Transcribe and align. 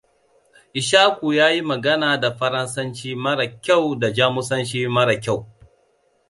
Ishaku 0.73 1.33
ya 1.33 1.49
yi 1.53 1.61
magana 1.61 2.17
da 2.17 2.31
Faransanci 2.31 3.15
mara 3.15 3.47
kyau 3.47 3.95
da 3.99 4.11
Jamusanci 4.11 4.87
mara 4.87 5.15
kyau. 5.23 5.45